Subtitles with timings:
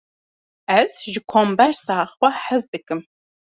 [0.77, 3.01] Ez ji kombersa xwe hez dikim.